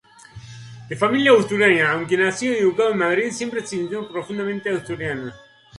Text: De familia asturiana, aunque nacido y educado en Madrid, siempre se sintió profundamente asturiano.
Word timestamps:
De 0.89 0.95
familia 0.95 1.31
asturiana, 1.39 1.91
aunque 1.91 2.17
nacido 2.17 2.55
y 2.55 2.57
educado 2.57 2.89
en 2.89 2.97
Madrid, 2.97 3.29
siempre 3.31 3.61
se 3.61 3.67
sintió 3.67 4.09
profundamente 4.11 4.71
asturiano. 4.71 5.31